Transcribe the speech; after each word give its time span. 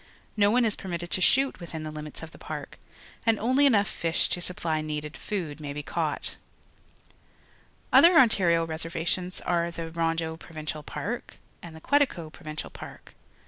No 0.35 0.49
one 0.49 0.65
is 0.65 0.75
permitted 0.75 1.11
to 1.11 1.21
shoot 1.21 1.59
witlrin 1.59 1.83
the 1.83 1.91
limits 1.91 2.23
of 2.23 2.31
the 2.31 2.39
Park, 2.39 2.79
and 3.23 3.37
onlj^ 3.37 3.63
enough 3.67 3.87
fish 3.87 4.29
to 4.29 4.41
supply 4.41 4.81
needed 4.81 5.15
food 5.15 5.59
maj' 5.59 5.75
be 5.75 5.83
caught. 5.83 6.37
ONTARIO 7.93 7.93
87 7.93 7.93
Other 7.93 8.19
Ontario 8.19 8.65
reservations 8.65 9.41
are 9.41 9.69
the 9.69 9.91
Ron 9.91 10.15
deau 10.17 10.37
Provincial 10.39 10.81
Park 10.81 11.37
and 11.61 11.75
the 11.75 11.81
Queiico 11.81 12.31
Pro 12.31 12.45
vincial 12.45 12.71
Park. 12.73 13.13